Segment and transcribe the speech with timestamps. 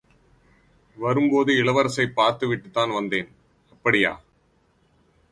[0.95, 3.27] வரும்போது இளவரசைப் பார்த்து விட்டுத்தான் வந்தேன்.
[3.71, 4.21] அப்படியா?